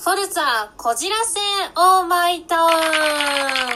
[0.00, 1.40] フォルツァ、こじらせ、
[1.74, 2.70] オーマイタウン。
[2.70, 3.74] は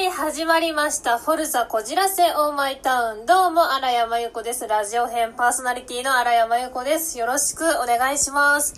[0.00, 1.18] い、始まりました。
[1.18, 3.24] フォルツァ、こじらせ、オーマイタウン。
[3.24, 4.66] どうも、荒山由子です。
[4.66, 7.16] ラジオ編パーソナリティの荒山由子です。
[7.20, 8.74] よろしくお願いします。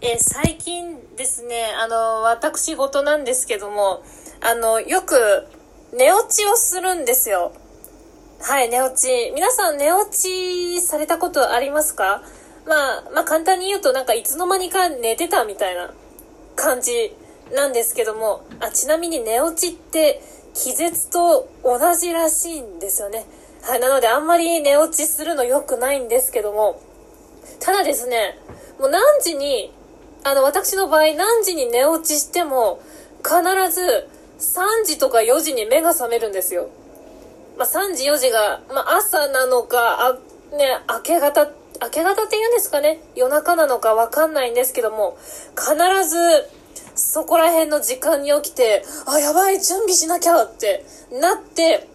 [0.00, 4.02] え最近ですね、あの、私事なんですけども、
[4.40, 5.46] あの、よく、
[5.92, 7.52] 寝落ちをするんですよ。
[8.40, 9.30] はい、寝落ち。
[9.32, 12.20] 皆さん寝落ちされたことありますか？
[12.66, 15.92] まあ、まあ簡単に言うとなんかいつの間にか寝てたみたいな
[16.56, 17.14] 感じ
[17.54, 20.22] なんですけども、あ、ちなみに寝落ちって
[20.54, 23.26] 気絶と同じらしいんですよね。
[23.62, 26.80] はい、なのであんまり寝落ちするの良くないんですけども、
[27.58, 28.38] ただですね、
[28.78, 29.72] もう何時に、
[30.24, 32.80] あの、私の場合何時に寝落ちしても、
[33.22, 33.34] 必
[33.72, 36.68] ず3時とか4時に目が覚めるんですよ。
[37.58, 40.12] まあ、3時4時が、まあ、朝なのか、あ、
[40.56, 41.46] ね、明け方
[41.82, 43.00] 明け方って言うんですかね？
[43.14, 45.16] 夜中なのかわかんないんですけども、
[45.56, 45.74] 必
[46.08, 46.48] ず
[46.94, 51.88] そこら辺の時間に起きて、あ、やばい、準備しなきゃってなって、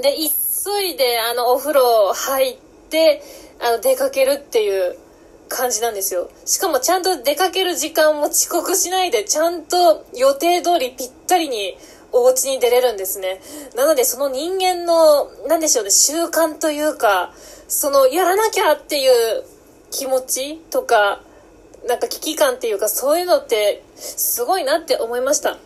[0.00, 2.56] で、急いであのお風呂入っ
[2.88, 3.22] て、
[3.60, 4.96] あの出かけるっていう
[5.48, 6.30] 感じなんですよ。
[6.46, 11.76] しかもちゃんと出かける時間も遅刻しないで、ちゃんと予定通りぴったりに
[12.12, 13.40] お家に出れるんですね。
[13.76, 17.32] なのでその人間の、なんでしょうね、習慣というか、
[17.68, 19.44] その、やらなきゃっていう
[19.90, 21.20] 気持ちとか、
[21.86, 25.58] なんか危機感っていうか、そういうのって、すごいなって思いました。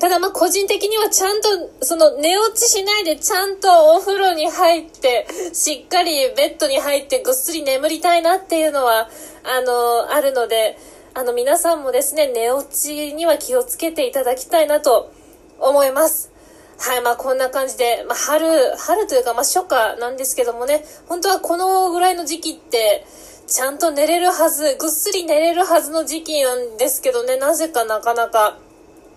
[0.00, 1.48] ただま個人的にはちゃんと、
[1.82, 9.10] その寝落ちしないでちゃんとお風呂に入って、しっかりベッドに入ってぐっすり眠りたいなっていうのは、
[9.42, 10.78] あの、あるので、
[11.14, 15.12] あの皆さんもですね、寝落ちには気をつけていただきたいなと
[15.58, 16.30] 思います。
[16.78, 23.04] はい、まあこんな感じで、まあ春、春というかまあ初夏なんですけどもね、本当はこのぐらいの時期って、
[23.48, 28.58] ちゃんと寝れるはず、ぐっすり寝れるはずの時期なんですけどね、なぜかなかなか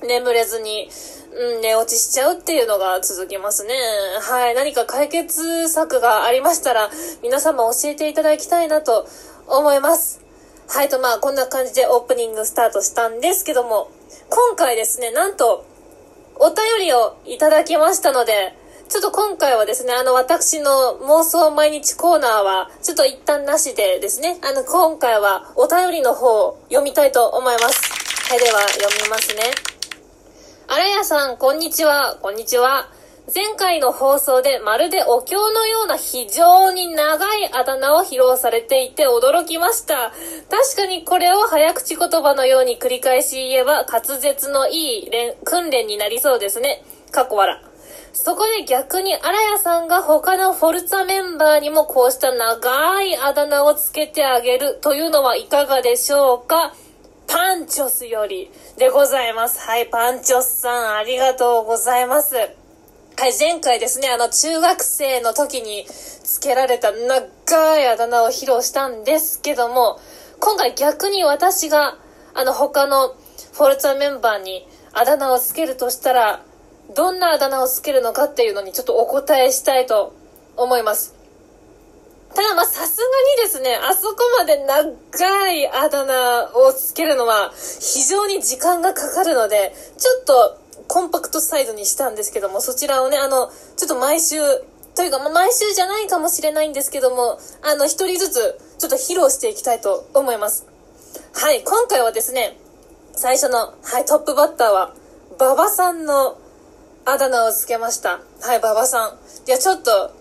[0.01, 0.89] 眠れずに、
[1.33, 3.75] うん、寝落ちしちゃうっていうのが続きますね。
[4.21, 4.55] はい。
[4.55, 6.89] 何か解決策がありましたら、
[7.21, 9.07] 皆様教えていただきたいなと
[9.47, 10.21] 思います。
[10.67, 10.89] はい。
[10.89, 13.91] と、まあ、こんな感じでオープニングスタートしたんですけども、
[14.29, 15.65] 今回ですね、なんと、
[16.77, 18.55] 便りをいただきましたので、
[18.87, 28.29] ちょっと今回はですね、あの、私の妄想毎日コーナーは、ちょっと一旦なしでですね、あの、今回はお便りの方を読みたいと思います。
[28.29, 29.43] はい、では読みますね。
[30.67, 32.87] あらやさん、こんにちは、こんにちは。
[33.27, 40.11] 前回の放送でまるでお経のような非常に長いあだ名を披露されていて驚きました。
[40.49, 45.11] 確かにこれを早口言葉のように繰り返し言えば滑舌のいい
[45.45, 46.83] 訓練になりそうですね。
[47.11, 47.61] かっこ笑。
[48.13, 56.73] そこで逆に荒谷さんが他のフォルツァメンバーにもこうした長いあだ名をつけてあげるというのはいかがでしょうか
[57.27, 59.61] パンチョスよりでございます。
[59.61, 62.60] はい、パンチョスさんありがとうございます。
[63.21, 65.85] はい、前回ですね、あの、中学生の時に
[66.23, 69.99] 付けられた長いあだ名を披露したんですけども、
[70.39, 71.99] 今回逆に私が、
[72.33, 73.09] あの、他の
[73.53, 76.43] フォルツァメンバーにあだ名をつけるとしたら、
[76.95, 80.15] どんなあだ名をつけるのかっていうのにちょっとお答えしたいと
[80.57, 81.13] 思います。
[82.33, 83.03] ただまあさすが
[83.43, 94.37] にですね、あそこまで長いあだ名をつけるのは非常に時間がかかるので、ちょっとコンパクトサイズにしたんですけども、そちらをね、あの、ちょっと毎週、
[94.95, 100.65] というか、まあ、毎週じゃないかもしれないんですけども、あの、一人ずつ、ちょっと披露していきたいと思います。
[101.33, 102.57] はい、今回はですね、
[103.13, 104.93] 最初の、はい、トップバッターは、
[105.39, 106.37] 馬場さんの
[107.05, 108.19] あだ名をつけました。
[108.41, 109.17] はい、馬場さん。
[109.45, 110.11] じゃあちょっと、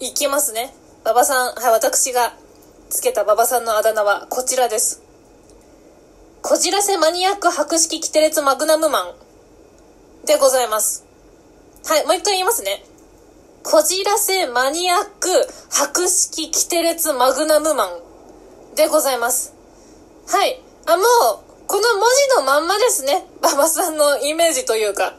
[0.00, 0.74] いきますね。
[1.04, 2.34] 馬場さん、はい、私が
[2.88, 5.02] つけた馬場さんのあだ名はこちらです。
[6.42, 9.23] こじらせマニアック博識キテレツマグナムマン。
[10.26, 11.04] でございます。
[11.86, 12.82] はい、もう一回言いますね。
[13.62, 15.28] こじらせマニアック
[15.70, 19.54] 博識キテレツマグナムマンでございます。
[20.26, 20.60] はい。
[20.86, 21.06] あ、もう、
[21.66, 23.24] この文字のまんまですね。
[23.42, 25.14] 馬場さんのイメージというか。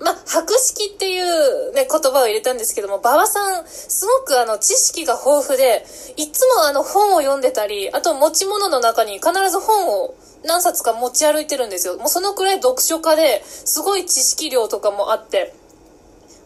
[0.00, 5.84] まあ、博識っていうね、言葉を入れたんですけども、馬場さん、すごくあの、知識が豊富で、
[6.16, 11.96] いつもあの、本を読んでたり、あと持ち物の中に必ず本を何冊か持ち歩いてるんですよ。
[11.98, 15.54] もうそのくらい読書家で、すごい知識量とかもあって、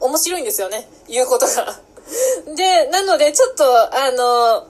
[0.01, 0.89] 面白いんですよね。
[1.09, 1.81] 言うことが。
[2.55, 4.69] で、なので、ちょっと、あの、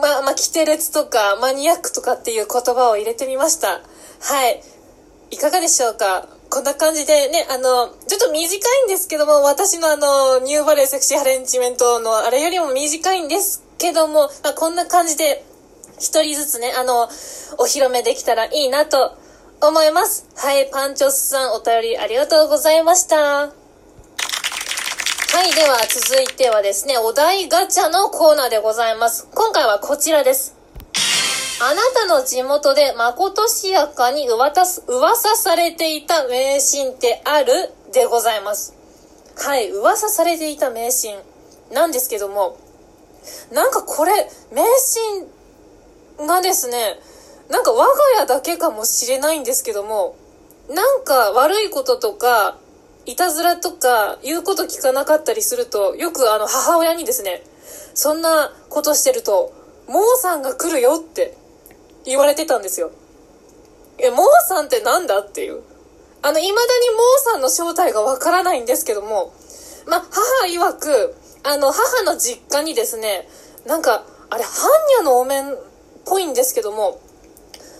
[0.00, 3.80] ま、まあ、キテレツとか、マニアックとかっていう言葉を入れてみました。
[4.20, 4.62] はい。
[5.30, 6.28] いかがでしょうか？
[6.50, 15.44] こんな感じでね、あの、ちょっと短いんですけども、私のあの、ニューバレーセクシーハレンチメントのあれよりも短いんですけども、まあ、こんな感じで
[16.04, 17.04] 一人ずつね、あの、
[17.56, 19.16] お披露目できたらいいなと
[19.62, 20.28] 思います。
[20.36, 23.16] はい、パンチョスさんお便りありがとうございました。
[23.16, 23.52] は
[25.42, 29.26] い、では続いてはですね、お題ガチャのコーナーでございます。
[29.34, 30.54] 今回はこちらです。
[31.62, 37.72] あなたの地元でまことしやかに噂噂されていた迷信ってある？
[37.92, 38.74] でございます。
[39.36, 41.16] はい、噂されていた迷信
[41.72, 42.58] なんですけども、
[43.52, 44.12] なんかこれ、
[44.52, 45.26] 迷信
[46.18, 46.98] がですね、
[47.48, 50.16] なんか我が家だけかもしれないんですけども、
[50.68, 52.58] なんか悪いこととか、
[53.06, 57.42] いたずらとか言うこと聞かなかったりすると、よくあの母親にですね、
[57.94, 59.52] そんなことしてると、
[59.86, 61.36] モーさんが来るよって
[62.06, 62.90] 言われてたんですよ。
[63.98, 65.18] え、モーさんってなんだ？
[65.18, 65.62] っていう。
[66.22, 69.34] あの、未だにモーさんの正体がわからないんですけども、
[69.86, 73.28] ま、母曰く、あの、母の実家にですね、
[73.66, 74.66] なんか、あれ、般
[74.96, 75.54] 若のお面
[76.04, 77.00] ぽいんですけども、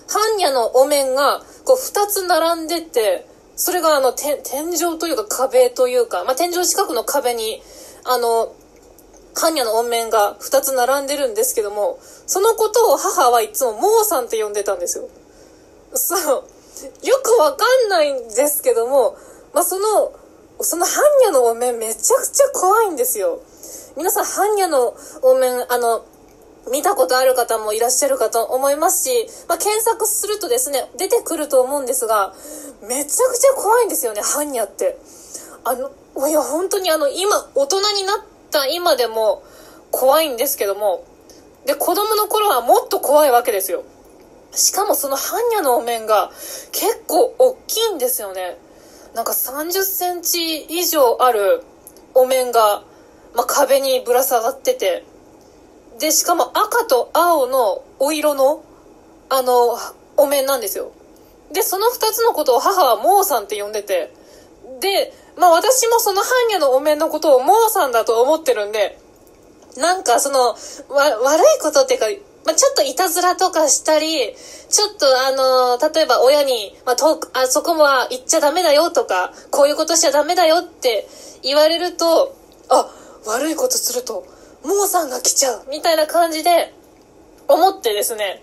[0.08, 3.26] 般若のお面が、こう、二つ並んでて、
[3.56, 4.38] それがあの、天
[4.72, 7.62] 井というか壁というか、まあ、天井近くの壁に、
[8.04, 8.52] あの、
[9.34, 15.08] 般若のお面が二つ並んでるんですけども、そのことを母はいつもモーさんって呼んでたんですよ。
[15.94, 16.44] そう。
[17.06, 19.16] よくわかんないんですけども、
[19.52, 20.12] まあ、その、
[20.60, 23.40] その般若のお面めちゃくちゃ怖いんですよ。
[23.96, 26.04] 皆さん般若のお面、あの、
[26.70, 32.34] 見たことある方もいらっしゃるかと思いますし、まあ、検索するとですね、出てくると思うんですが、
[32.82, 34.98] めちゃくちゃ怖いんですよね、般若って。
[35.64, 35.90] あの、
[36.28, 38.20] いや、本当にあの、今、大人になっ
[38.50, 39.42] た今でも
[39.90, 41.04] 怖いんですけども、
[41.66, 43.84] で、子供の頃はもっと怖いわけですよ。
[44.52, 46.30] しかもその般若のお面が
[46.70, 48.58] 結構大きいんですよね。
[49.14, 51.62] なんか30センチ以上ある
[52.14, 52.82] お面が、
[53.34, 55.04] まあ、壁にぶら下がってて、
[55.98, 58.64] で、しかも赤と青のお色の、
[59.28, 59.78] あの、
[60.16, 60.92] お面なんですよ。
[61.52, 64.12] で、その2つのことを母はモーさんって呼んでて、
[64.80, 68.98] で、まあ私もその般若のお面のことをモーさんだと思ってるんで、
[69.76, 70.56] なんかその、わ、
[71.22, 72.06] 悪いことっていうか、
[72.44, 74.34] まあ、ちょっといたずらとかしたり、
[74.68, 81.06] ちょっとあの、例えば親に、まあ、遠く、あそこは行っちゃダメだよとか、こういうことしちゃダメだよって
[81.42, 82.36] 言われると、
[82.68, 82.90] あ、
[83.26, 84.26] 悪いことすると、
[84.64, 86.72] モーさんが来ちゃうみたいな感じで、
[87.46, 88.42] 思ってですね、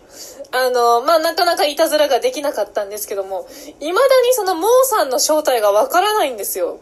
[0.51, 3.97] あの、まあ、なかなかいたずらができなかったんですけども、未だに
[4.33, 6.79] そのモーさんの正体がわからないんですよ。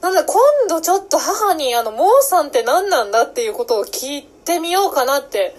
[0.00, 5.56] なので今度ちょっと母にあの、モーさんって何なんだっていうことを聞いてみようかなって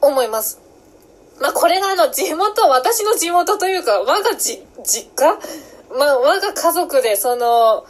[0.00, 0.60] 思います。
[1.40, 5.36] まあ、これがあの、地元、私の地元というか、我がじ、実家？
[5.98, 7.84] まあ、我が家族で、その、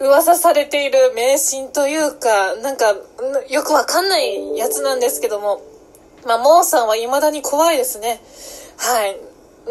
[0.00, 2.94] 噂されている迷信というか、なんか、
[3.48, 5.60] よくわかんないやつなんですけども、
[6.24, 8.20] まあ、モーさんは未だに怖いですね。
[8.76, 9.16] はい。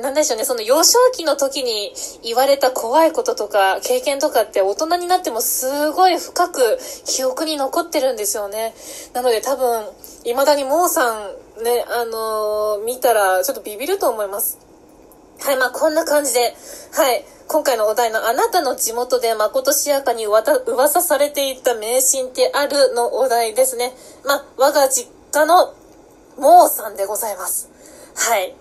[0.02, 1.92] なんでしょうね、その幼少期の時に
[2.24, 8.76] 言われた怖いこととか経験とかって大人になってもすごい深く記憶に残ってるんですよね。
[9.14, 9.86] なので多分、
[10.24, 14.67] 未だにモーさんね、あのー、見たらちょっとビビると思います。
[15.40, 16.56] はい、まあこんな感じで、
[16.94, 23.94] はい、今回のお題のあなたの地元でまことしやかにわた噂されていた迷信ってあるのお題ですね。
[24.26, 25.74] まあ、我が実家の
[26.38, 27.70] モーさんでございます。
[28.16, 28.54] はい。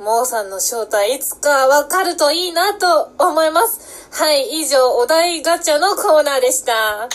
[0.00, 4.10] モーさんの正体いつかわかるといいなと思います。
[4.10, 6.72] はい、以上、お題ガチャのコーナーでした。
[6.74, 7.08] は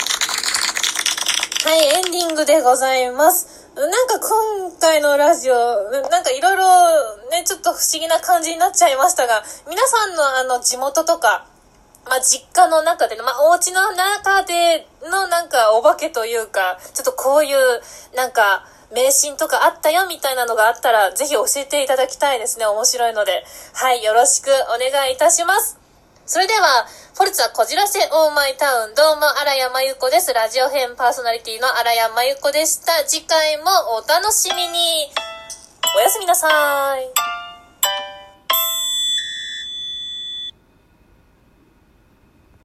[1.76, 3.57] い、エンディングでございます。
[3.78, 11.46] なんか今回のラジオ、なんかいろいろね、ちょっと不思議な感じになっちゃいましたが、皆さんのあの地元とか、
[12.06, 17.58] まあ、実家の中での、まあ、お家の中でのなんかお化けというか、ちょっとこういう
[18.16, 22.66] なんか迷信とかあったよみたいなのがあったら、ぜひ教えていただきたいですね。
[22.66, 23.46] 面白いので。
[23.74, 25.78] はい、よろしくお願いいたします。
[26.26, 30.32] それでは、ポルツはこじらせオーマイタウン、どうも、荒山由子です。
[30.36, 32.94] ラジオ編パーソナリティの荒山由子でした。
[33.08, 33.64] 次回も
[33.98, 35.10] お楽しみに。
[35.98, 37.37] おやすみなさーい。